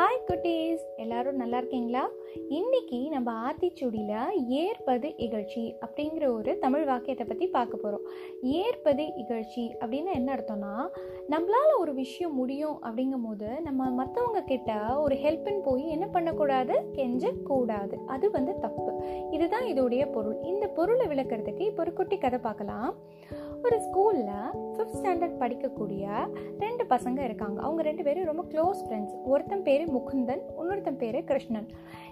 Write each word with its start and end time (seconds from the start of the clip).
Hi 0.00 0.28
குட்டீஸ். 0.28 0.82
எல்லாரும் 0.96 1.36
நல்லா 1.36 1.56
இருக்கீங்களா? 1.56 2.02
இன்னைக்கு 2.48 3.08
நம்ம 3.08 3.32
ஆத்திச்சூடியில் 3.48 4.38
ஏற்பது 4.48 5.08
இகழ்ச்சி 5.16 5.64
அப்படிங்கிற 5.86 6.24
ஒரு 6.36 6.58
தமிழ் 6.58 6.84
வாக்கியத்தை 6.84 7.26
பற்றி 7.26 7.46
பார்க்க 7.46 7.76
போகிறோம் 7.76 8.06
ஏற்பது 8.40 9.04
இகழ்ச்சி 9.22 9.64
அப்படின்னு 9.80 10.10
என்ன 10.12 10.28
அர்த்தம்னா 10.34 10.72
நம்மளால் 11.32 11.74
ஒரு 11.78 11.94
விஷயம் 11.94 12.34
முடியும் 12.34 12.78
அப்படிங்கும் 12.82 13.26
போது 13.26 13.60
நம்ம 13.60 13.90
மற்றவங்க 14.00 14.42
கிட்ட 14.44 14.78
ஒரு 14.98 15.16
ஹெல்ப்னு 15.16 15.60
போய் 15.62 15.84
என்ன 15.88 16.06
பண்ணக்கூடாது? 16.06 16.76
கெஞ்சக்கூடாது. 16.92 17.98
அது 18.06 18.30
வந்து 18.30 18.58
தப்பு. 18.58 18.92
இதுதான் 19.30 19.64
இதோடைய 19.64 20.12
பொருள். 20.12 20.40
இந்த 20.42 20.66
பொருளை 20.66 21.06
விளக்குறதுக்கு 21.06 21.60
இப்போ 21.60 21.82
ஒரு 21.82 21.92
குட்டி 21.92 22.18
கதை 22.18 22.38
பார்க்கலாம். 22.38 22.96
ஒரு 23.64 23.78
ஸ்கூலில் 23.86 24.28
ஃபிஃப்த் 24.74 24.96
ஸ்டாண்டர்ட் 24.98 25.36
படிக்கக்கூடிய 25.40 26.04
ரெண்டு 26.58 26.84
பசங்க 26.84 27.18
இருக்காங்க. 27.24 27.58
அவங்க 27.62 27.82
ரெண்டு 27.82 28.02
பேரும் 28.02 28.28
ரொம்ப 28.30 28.44
க்ளோஸ் 28.52 28.80
ஃப்ரெண்ட்ஸ் 28.84 29.14
ஒருத்தன் 29.24 29.62
பேர் 29.62 29.84
முகுந்தன் 29.96 30.42
இன்னொருத்தன் 30.60 30.98
பேர் 31.02 31.18
கிருஷ்ணன். 31.24 31.68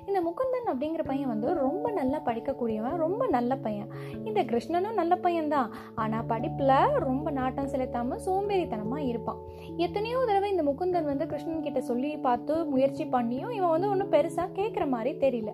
இந்த 0.06 0.18
முகுந்தன் 0.20 0.68
அப்படிங்கிற 0.72 1.04
பையன் 1.04 1.28
வந்து 1.28 1.54
ரொம்ப 1.54 1.90
நல்லா 1.90 2.18
படிக்கக்கூடியவன் 2.24 2.96
ரொம்ப 2.96 3.26
நல்ல 3.26 3.56
பையன். 3.56 3.88
இந்த 4.24 4.42
கிருஷ்ணனும் 4.44 4.98
நல்ல 5.00 5.14
பையன்தான். 5.22 5.70
ஆனால் 5.94 6.26
படிப்பில் 6.26 6.74
ரொம்ப 7.08 7.30
நாட்டம் 7.30 7.68
செலுத்தாமல் 7.68 8.22
சோம்பேறித்தனமாக 8.26 9.08
இருப்பான். 9.12 9.40
எத்தனையோ 9.76 10.24
தடவை 10.26 10.50
இந்த 10.50 10.62
முகுந்தன் 10.62 11.10
வந்து 11.12 11.26
கிருஷ்ணன் 11.26 11.66
கிட்ட 11.68 11.80
சொல்லி 11.80 12.16
பார்த்து 12.16 12.64
முயற்சி 12.64 13.04
பண்ணியும் 13.04 13.54
இவன் 13.58 13.74
வந்து 13.76 13.90
ஒன்றும் 13.90 14.12
பெருசாக 14.12 14.48
கேட்குற 14.54 14.86
மாதிரி 14.88 15.12
தெரியல. 15.18 15.52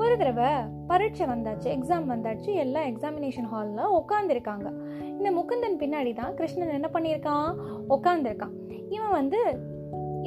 ஒரு 0.00 0.14
தடவை 0.20 0.50
பரீட்சை 0.90 1.26
வந்தாச்சு 1.26 1.68
எக்ஸாம் 1.76 2.06
வந்தாச்சு 2.12 2.50
எல்லாம் 2.64 2.86
எக்ஸாமினேஷன் 2.92 3.48
ஹாலில் 3.52 3.94
உட்காந்துருக்காங்க 3.98 4.68
இந்த 5.18 5.30
முகுந்தன் 5.38 5.80
பின்னாடி 5.82 6.12
தான் 6.20 6.36
கிருஷ்ணன் 6.38 6.76
என்ன 6.78 6.90
பண்ணியிருக்கான்? 6.92 7.50
உட்காந்துருக்கான் 7.96 8.54
இவன் 8.88 9.16
வந்து 9.18 9.40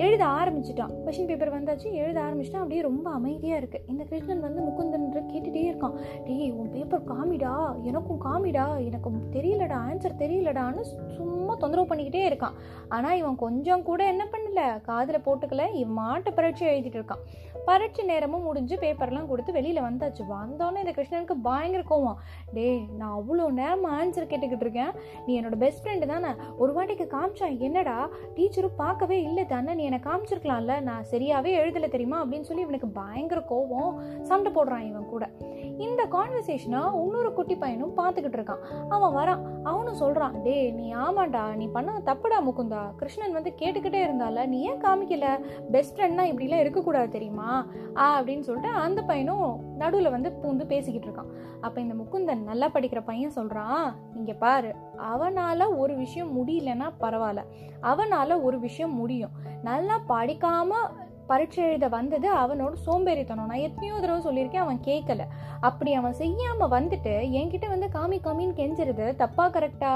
எழுத 0.04 0.24
ஆரம்பிச்சிட்டான். 0.26 0.94
கொஷின் 1.06 1.28
பேப்பர் 1.30 1.52
வந்தாச்சு 1.56 1.88
எழுத 2.02 2.18
ஆரம்பிச்சிட்டான். 2.22 2.64
அப்படியே 2.64 2.82
ரொம்ப 2.82 3.08
அமைதியாக 3.10 3.60
இருக்குது 3.62 3.84
இந்த 3.88 4.04
கிருஷ்ணன் 4.04 4.46
வந்து 4.46 4.62
முகுந்தன் 4.68 5.06
கேட்டுகிட்டே 5.32 5.64
இருக்கான். 5.72 5.98
டேய் 6.26 6.52
உன் 6.52 6.72
பேப்பர் 6.76 7.04
காமிடா? 7.12 7.54
எனக்கும் 7.90 8.22
காமிடா? 8.22 8.66
எனக்கு 8.88 9.10
தெரியலடா 9.36 9.78
ஆன்சர் 9.90 10.20
தெரியலடான்னு 10.24 10.84
சும்மா 11.18 11.56
தொந்தரவு 11.56 11.90
பண்ணிக்கிட்டே 11.92 12.24
இருக்கான். 12.30 12.58
ஆனால் 12.90 13.18
இவன் 13.18 13.42
கொஞ்சம் 13.46 13.86
கூட 13.90 14.04
என்ன 14.06 14.26
இல்லை 14.54 14.82
காதில் 14.82 15.20
போட்டுக்கல 15.20 15.74
இவன் 15.74 16.24
பரீட்சை 16.36 16.68
எழுதிட்டு 16.68 16.94
இருக்கான். 16.94 17.22
பரீட்சை 17.66 18.06
நேரமும் 18.06 18.44
முடிஞ்சு 18.44 18.76
பேப்பர்லாம் 18.76 19.28
கொடுத்து 19.28 19.52
வெளியில் 19.52 19.82
வந்தாச்சு. 19.82 20.22
வந்தோன்னே 20.30 20.78
இந்த 20.78 20.92
கிருஷ்ணனுக்கு 20.92 21.32
பயங்கர 21.44 21.84
கோவம். 21.90 22.16
டேய் 22.54 22.86
நான் 22.98 23.20
அவ்வளோ 23.20 23.50
நேரம் 23.50 23.86
ஆன்சர் 23.86 24.32
கேட்டுக்கிட்டு 24.32 24.62
இருக்கேன். 24.62 24.92
நீ 25.26 25.42
என்னோட 25.42 25.56
பெஸ்ட் 25.56 25.88
ஃப்ரெண்டு 25.88 26.06
தானே. 26.06 26.28
ஒரு 26.58 26.74
வாட்டிக்கு 26.74 27.08
காமிச்சா 27.12 27.58
என்னடா? 27.58 28.10
டீச்சரும் 28.36 28.76
பார்க்கவே 28.78 29.22
இல்லை 29.22 29.46
தானே. 29.46 29.74
நீ 29.74 29.84
என்னை 29.84 30.00
காமிச்சிருக்கலாம்ல. 30.00 30.82
நான் 30.82 31.06
சரியாகவே 31.12 31.52
எழுதலை 31.58 31.88
தெரியுமா? 31.88 32.26
அப்படின்னு 32.26 32.42
சொல்லி 32.42 32.62
இவனுக்கு 32.62 32.88
பயங்கர 32.88 33.42
கோவம். 33.50 34.22
சண்டை 34.22 34.52
போடுறான் 34.52 34.88
இவன் 34.88 35.06
கூட. 35.06 35.30
இந்த 35.78 36.08
கான்வர்சேஷனை 36.12 37.02
இன்னொரு 37.02 37.34
குட்டி 37.34 37.56
பையனும் 37.56 37.98
பார்த்துக்கிட்டு 37.98 38.38
இருக்கான். 38.40 38.90
அவன் 38.90 39.14
வரான். 39.16 39.42
அவனும் 39.64 39.96
சொல்கிறான் 39.96 40.42
டே 40.42 40.72
நீ 40.72 40.96
ஆமாண்டா. 40.96 41.56
நீ 41.56 41.68
பண்ண 41.68 42.02
தப்புடா 42.06 42.40
முகுந்தா. 42.46 42.96
கிருஷ்ணன் 42.96 43.32
வந்து 43.32 43.54
கேட்டுக்கிட்டே 43.58 44.02
இருந்தால 44.06 44.43
நீ 44.46 44.58
ஏன் 44.62 44.82
காமிக்கல? 44.84 45.28
பெஸ்ட் 45.72 45.96
ஃப்ரெண்ட்னா 45.98 46.24
இப்படிலாம் 46.30 46.64
இருக்கக்கூடாது 46.64 47.10
தெரியுமா? 47.10 47.50
ஆ 47.98 48.22
அப்படின்னு 48.22 48.46
சொல்லிட்டு 48.48 48.72
அந்த 48.86 49.02
பையனும் 49.02 49.48
நடுவில் 49.78 50.10
வந்து 50.10 50.32
பூந்து 50.42 50.66
பேசிக்கிட்டு 50.66 51.08
இருக்கான். 51.08 51.32
அப்போ 51.62 51.82
இந்த 51.82 51.96
முக்குந்தன் 52.00 52.44
நல்லா 52.44 52.68
படிக்கிற 52.68 53.02
பையன் 53.06 53.38
சொல்கிறான் 53.38 53.96
இங்கே 54.16 54.34
பாரு 54.34 54.76
அவனால் 54.98 55.66
ஒரு 55.84 55.96
விஷயம் 55.96 56.34
முடியலன்னா 56.38 56.90
பரவாயில்ல. 57.00 57.44
அவனால் 57.80 58.42
ஒரு 58.42 58.60
விஷயம் 58.60 58.94
முடியும். 58.94 59.32
நல்லா 59.62 59.98
படிக்காமல் 60.14 61.02
பரீட்சை 61.28 61.64
எழுத 61.64 61.88
வந்தது 61.88 62.28
அவனோட 62.34 62.74
சோம்பேறித்தனம். 62.86 63.50
நான் 63.52 63.66
எத்தனையோ 63.68 64.00
தடவை 64.00 64.22
சொல்லியிருக்கேன் 64.26 64.64
அவன் 64.66 64.80
கேட்கல. 64.88 65.22
அப்படி 65.60 65.94
அவன் 65.94 66.14
செய்யாமல் 66.14 66.74
வந்துட்டு 66.78 67.14
என்கிட்ட 67.40 67.68
வந்து 67.68 67.88
காமி 67.88 68.18
காமின்னு 68.26 68.60
கெஞ்சிருது 68.60 69.16
தப்பா 69.16 69.46
கரெக்டா 69.50 69.94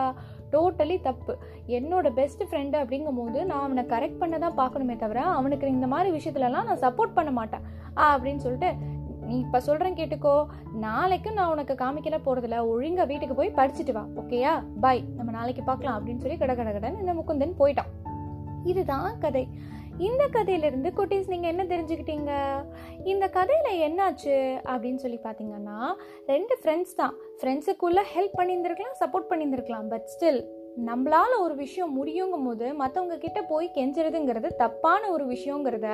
டோட்டலி 0.52 1.02
தப்பு. 1.02 1.38
என்னோட 1.68 2.14
பெஸ்ட் 2.14 2.44
ஃப்ரெண்டு 2.44 2.78
அப்படிங்கும் 2.82 3.20
போது 3.22 3.46
நான் 3.46 3.64
அவனை 3.64 3.84
கரெக்ட் 3.84 4.22
பண்ண 4.22 4.38
தான் 4.38 4.60
பார்க்கணுமே 4.62 4.96
தவிர 4.96 5.22
அவனுக்கு 5.40 5.68
இந்த 5.68 5.88
மாதிரி 5.88 6.10
விஷயத்துலலாம் 6.18 6.70
நான் 6.70 6.84
சப்போர்ட் 6.86 7.18
பண்ண 7.20 7.32
மாட்டேன். 7.32 7.66
ஆ 7.98 8.18
அப்படின்னு 8.18 8.44
சொல்லிட்டு 8.46 8.96
நீ 9.28 9.38
இப்போ 9.40 9.60
சொல்கிறேன் 9.60 9.96
கேட்டுக்கோ. 9.96 10.46
நாளைக்கும் 10.80 11.34
நான் 11.34 11.50
உனக்கு 11.50 11.74
காமிக்கல 11.74 12.18
போகிறதில்ல 12.26 12.60
ஒழுங்காக 12.68 13.08
வீட்டுக்கு 13.08 13.36
போய் 13.36 13.58
படிச்சுட்டு 13.58 13.92
வா 13.92 14.04
ஓகேயா 14.16 14.54
பாய் 14.80 15.04
நம்ம 15.16 15.32
நாளைக்கு 15.32 15.64
பார்க்கலாம் 15.64 15.98
அப்படின்னு 15.98 16.24
சொல்லி 16.26 16.38
கட 16.38 16.56
கட 16.56 16.94
இந்த 17.00 17.14
முகுந்தன் 17.14 17.58
போயிட்டான். 17.62 17.92
இதுதான் 18.64 19.20
கதை. 19.20 19.48
இந்த 19.98 20.28
கதையிலிருந்து 20.28 20.90
குட்டீஸ் 20.98 21.30
நீங்கள் 21.30 21.50
என்ன 21.50 21.64
தெரிஞ்சுக்கிட்டீங்க? 21.64 22.32
இந்த 23.04 23.28
கதையில் 23.28 23.80
என்னாச்சு? 23.88 24.36
அப்படின்னு 24.64 24.96
சொல்லி 24.96 25.20
பார்த்தீங்கன்னா 25.24 25.78
ரெண்டு 26.26 26.58
ஃப்ரெண்ட்ஸ் 26.62 26.94
தான். 26.96 27.16
ஃப்ரெண்ட்ஸுக்குள்ளே 27.40 28.04
ஹெல்ப் 28.14 28.38
பண்ணியிருந்துருக்கலாம் 28.38 29.00
சப்போர்ட் 29.00 29.30
பண்ணியிருந்துருக்கலாம் 29.30 29.88
பட் 29.88 30.08
ஸ்டில் 30.14 30.42
நம்மளால் 30.86 31.36
ஒரு 31.40 31.56
விஷயம் 31.56 31.94
முடியுங்கும் 32.00 32.46
போது 32.46 32.66
மற்றவங்க 32.82 33.18
கிட்ட 33.18 33.42
போய் 33.42 33.72
கெஞ்சுறதுங்கிறது 33.76 34.50
தப்பான 34.56 35.10
ஒரு 35.10 35.26
விஷயங்கிறத 35.26 35.88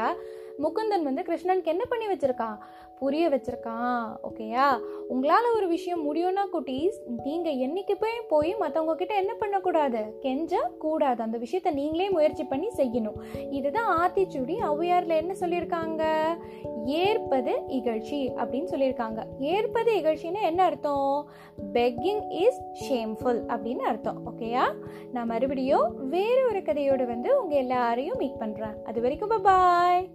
முகுந்தன் 0.58 1.04
வந்து 1.04 1.22
கிருஷ்ணனுக்கு 1.22 1.64
என்ன 1.64 1.86
பண்ணி 1.86 2.08
வச்சிருக்கான் 2.08 2.58
புரிய 3.00 3.30
வச்சிருக்கான் 3.30 4.18
ஓகேயா 4.24 4.80
உங்களால் 5.08 5.54
ஒரு 5.56 5.68
விஷயம் 5.68 6.14
முடியும்னா 6.14 6.44
குட்டீஸ் 6.54 6.98
நீங்கள் 7.24 7.54
என்னைக்கு 7.54 7.92
போய் 8.00 8.22
போய் 8.28 8.56
மற்றவங்க 8.56 8.96
கிட்ட 8.96 9.16
என்ன 9.16 9.34
பண்ணக்கூடாது? 9.34 10.18
கெஞ்ச 10.20 10.72
கூடாது. 10.80 11.24
அந்த 11.24 11.38
விஷயத்த 11.38 11.74
நீங்களே 11.74 12.10
முயற்சி 12.10 12.44
பண்ணி 12.44 12.68
செய்யணும். 12.76 13.50
இதுதான் 13.50 13.90
ஆத்திச்சுடி 14.02 14.56
ஔவையாரில் 14.62 15.16
என்ன 15.16 15.34
சொல்லியிருக்காங்க? 15.40 16.04
ஏற்பது 16.86 17.52
இகழ்ச்சி 17.52 18.32
அப்படின்னு 18.36 18.70
சொல்லியிருக்காங்க. 18.72 19.24
ஏற்பது 19.40 19.94
இகழ்ச்சின்னா 19.94 20.42
என்ன 20.42 20.64
அர்த்தம்? 20.64 21.30
பெக்கிங் 21.74 22.30
இஸ் 22.30 22.62
ஷேம்ஃபுல் 22.90 23.42
அப்படின்னு 23.48 23.80
அர்த்தம். 23.80 24.22
ஓகேயா 24.32 24.74
நான் 25.12 25.28
மறுபடியும் 25.28 26.08
வேற 26.10 26.46
ஒரு 26.48 26.60
கதையோடு 26.60 27.06
வந்து 27.06 27.42
உங்கள் 27.42 27.58
எல்லாரையும் 27.58 28.18
மீட் 28.18 28.40
பண்ணுறேன் 28.40 28.82
அது 28.84 29.02
வரைக்கும் 29.02 29.42
பாய் 29.42 30.10